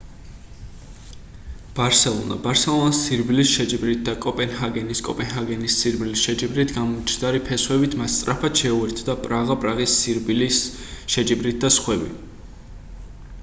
ბარსელონა 1.79 2.37
ბარსელონას 2.45 3.01
სირბილის 3.09 3.51
შეჯიბრით 3.57 4.01
და 4.07 4.15
კოპენჰაგენი 4.23 4.97
კოპენჰაგენის 5.09 5.75
სირბილის 5.83 6.25
შეჯიბრით 6.29 6.73
გამჯდარი 6.79 7.43
ფესვებით 7.51 7.99
მას 8.01 8.17
სწრაფად 8.23 8.63
შეუერთდა 8.65 9.17
პრაღა 9.27 9.59
პრაღის 9.67 9.99
სირბილის 10.07 10.63
შეჯიბრით 11.17 11.63
და 11.67 11.73
სხვები 11.79 12.11